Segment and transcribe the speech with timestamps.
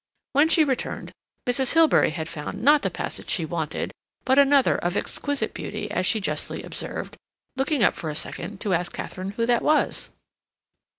[0.33, 1.11] When she returned,
[1.45, 1.73] Mrs.
[1.75, 3.91] Hilbery had found not the passage she wanted,
[4.25, 7.15] but another of exquisite beauty as she justly observed,
[7.55, 10.09] looking up for a second to ask Katharine who that was?